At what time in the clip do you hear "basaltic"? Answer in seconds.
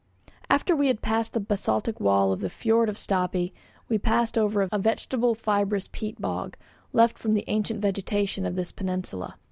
1.39-1.99